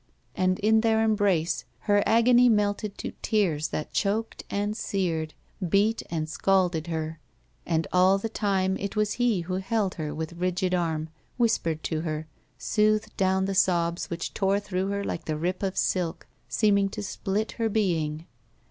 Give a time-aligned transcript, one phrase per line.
[0.33, 5.35] And in their embrace, her agony melted to tears that choked and seared,
[5.69, 7.19] beat and scalded her,
[7.67, 10.73] and 88 BACK PAY all the time it was he who held her with rigid
[10.73, 12.25] ann, whispered to her,
[12.57, 17.03] soothed down the sobs which tore through her like the rip of silk, seeming to
[17.03, 18.25] split her being.